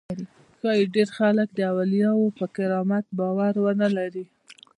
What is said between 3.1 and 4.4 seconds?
باور ونه لري.